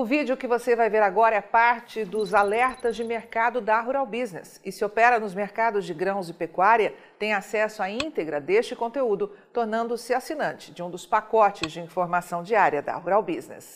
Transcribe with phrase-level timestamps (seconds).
[0.00, 4.06] O vídeo que você vai ver agora é parte dos alertas de mercado da Rural
[4.06, 4.60] Business.
[4.64, 9.36] E se opera nos mercados de grãos e pecuária, tem acesso à íntegra deste conteúdo,
[9.52, 13.74] tornando-se assinante de um dos pacotes de informação diária da Rural Business.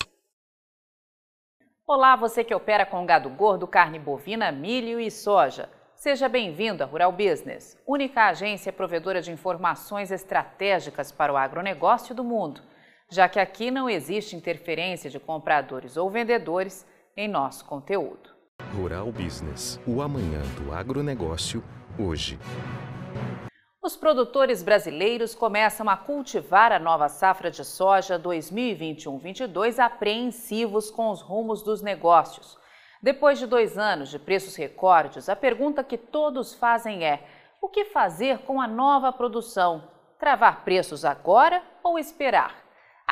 [1.84, 5.68] Olá, você que opera com gado gordo, carne bovina, milho e soja.
[5.96, 12.22] Seja bem-vindo à Rural Business, única agência provedora de informações estratégicas para o agronegócio do
[12.22, 12.62] mundo
[13.12, 18.30] já que aqui não existe interferência de compradores ou vendedores em nosso conteúdo.
[18.74, 21.62] Rural Business, o amanhã do agronegócio,
[21.98, 22.38] hoje.
[23.82, 31.20] Os produtores brasileiros começam a cultivar a nova safra de soja 2021-22 apreensivos com os
[31.20, 32.56] rumos dos negócios.
[33.02, 37.28] Depois de dois anos de preços recordes, a pergunta que todos fazem é:
[37.60, 39.86] o que fazer com a nova produção?
[40.18, 42.61] Travar preços agora ou esperar?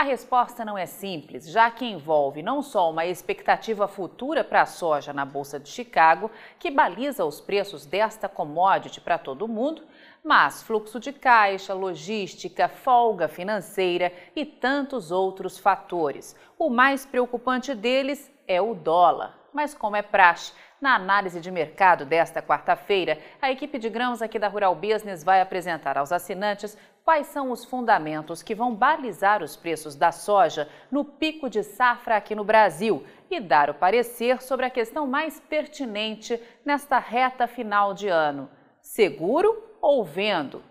[0.01, 4.67] A resposta não é simples, já que envolve não só uma expectativa futura para a
[4.67, 9.83] soja na Bolsa de Chicago, que baliza os preços desta commodity para todo mundo,
[10.25, 16.35] mas fluxo de caixa, logística, folga financeira e tantos outros fatores.
[16.59, 19.40] O mais preocupante deles é o dólar.
[19.53, 24.39] Mas como é praxe, na análise de mercado desta quarta-feira, a equipe de grãos aqui
[24.39, 29.57] da Rural Business vai apresentar aos assinantes quais são os fundamentos que vão balizar os
[29.57, 34.65] preços da soja no pico de safra aqui no Brasil e dar o parecer sobre
[34.65, 38.49] a questão mais pertinente nesta reta final de ano:
[38.81, 40.63] seguro ou vendo?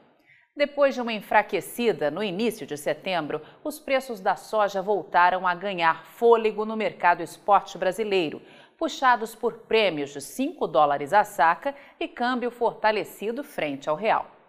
[0.55, 6.03] Depois de uma enfraquecida no início de setembro, os preços da soja voltaram a ganhar
[6.03, 8.41] fôlego no mercado esporte brasileiro,
[8.79, 14.39] puxados por prêmios de 5 dólares a saca e câmbio fortalecido frente ao real.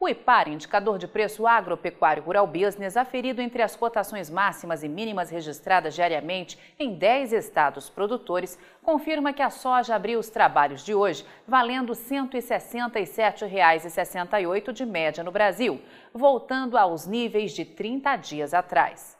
[0.00, 5.28] O IPAR, indicador de preço agropecuário rural business, aferido entre as cotações máximas e mínimas
[5.28, 11.26] registradas diariamente em 10 estados produtores, confirma que a soja abriu os trabalhos de hoje
[11.48, 15.82] valendo R$ 167,68 de média no Brasil,
[16.14, 19.17] voltando aos níveis de 30 dias atrás.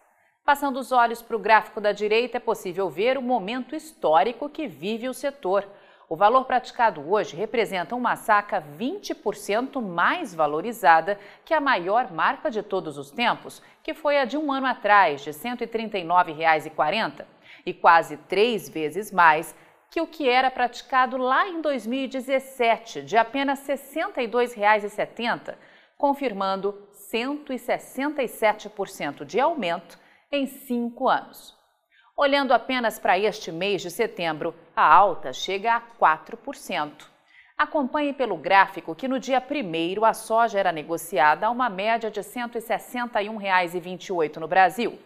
[0.49, 4.67] Passando os olhos para o gráfico da direita, é possível ver o momento histórico que
[4.67, 5.69] vive o setor.
[6.09, 12.63] O valor praticado hoje representa uma saca 20% mais valorizada que a maior marca de
[12.63, 17.27] todos os tempos, que foi a de um ano atrás, de R$ 139,40,
[17.67, 19.55] e quase três vezes mais
[19.91, 25.57] que o que era praticado lá em 2017, de apenas R$ 62,70,
[25.99, 31.57] confirmando 167% de aumento em cinco anos.
[32.17, 37.07] Olhando apenas para este mês de setembro, a alta chega a 4%.
[37.57, 42.21] Acompanhe pelo gráfico que no dia 1 a soja era negociada a uma média de
[42.21, 44.99] R$ 161,28 no Brasil.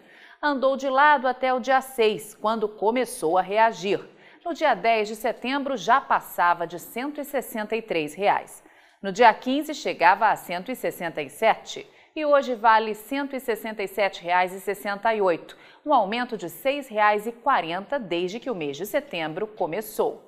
[0.42, 4.00] Andou de lado até o dia 6, quando começou a reagir.
[4.44, 8.64] No dia 10 de setembro já passava de 163 reais.
[9.00, 16.46] No dia 15 chegava a R$ 167 e hoje vale R$ 167,68, um aumento de
[16.46, 20.22] R$ 6,40 desde que o mês de setembro começou.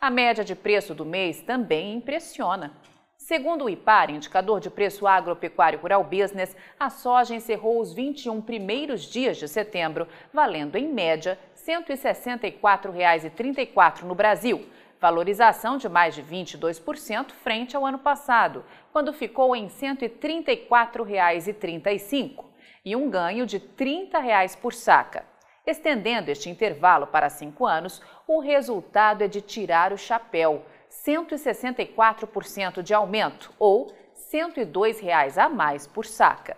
[0.00, 2.72] A média de preço do mês também impressiona.
[3.16, 9.02] Segundo o IPAR, indicador de preço agropecuário rural business, a soja encerrou os 21 primeiros
[9.02, 14.64] dias de setembro, valendo em média R$ 164,34 no Brasil,
[15.00, 22.44] valorização de mais de 22% frente ao ano passado, quando ficou em R$ 134,35,
[22.84, 25.24] e um ganho de 30 reais por saca.
[25.66, 32.94] Estendendo este intervalo para cinco anos, o resultado é de tirar o chapéu, 164% de
[32.94, 36.56] aumento, ou 102 reais a mais por saca.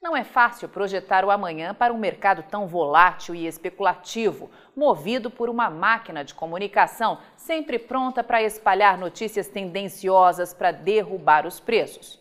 [0.00, 5.48] Não é fácil projetar o amanhã para um mercado tão volátil e especulativo, movido por
[5.48, 12.20] uma máquina de comunicação sempre pronta para espalhar notícias tendenciosas para derrubar os preços.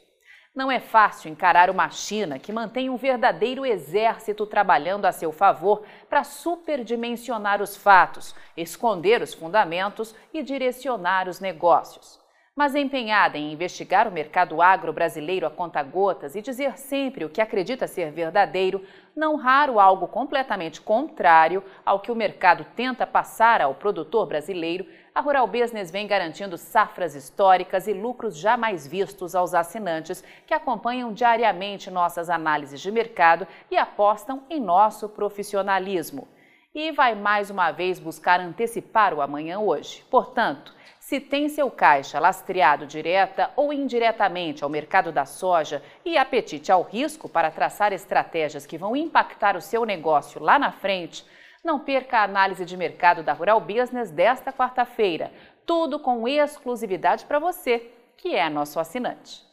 [0.55, 5.83] Não é fácil encarar uma China que mantém um verdadeiro exército trabalhando a seu favor
[6.09, 12.26] para superdimensionar os fatos, esconder os fundamentos e direcionar os negócios
[12.57, 17.39] mas empenhada em investigar o mercado agro brasileiro a conta-gotas e dizer sempre o que
[17.39, 18.83] acredita ser verdadeiro,
[19.15, 25.21] não raro algo completamente contrário ao que o mercado tenta passar ao produtor brasileiro, a
[25.21, 31.91] Rural Business vem garantindo safras históricas e lucros jamais vistos aos assinantes que acompanham diariamente
[31.91, 36.27] nossas análises de mercado e apostam em nosso profissionalismo.
[36.73, 40.03] E vai mais uma vez buscar antecipar o amanhã hoje.
[40.09, 40.75] Portanto,
[41.07, 46.81] se tem seu caixa lastreado direta ou indiretamente ao mercado da soja e apetite ao
[46.81, 51.25] risco para traçar estratégias que vão impactar o seu negócio lá na frente,
[51.63, 55.31] Não perca a análise de mercado da Rural Business desta quarta-feira.
[55.65, 59.45] Tudo com exclusividade para você, que é nosso assinante.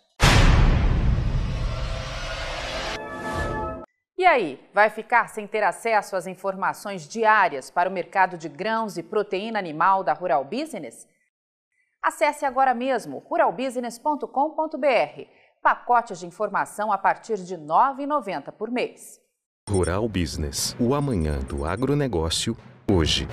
[4.18, 8.96] E aí, vai ficar sem ter acesso às informações diárias para o mercado de grãos
[8.96, 11.13] e proteína animal da Rural Business?
[12.04, 15.22] Acesse agora mesmo ruralbusiness.com.br.
[15.62, 19.18] Pacotes de informação a partir de R$ 9,90 por mês.
[19.66, 22.54] Rural Business, o amanhã do agronegócio,
[22.92, 23.26] hoje.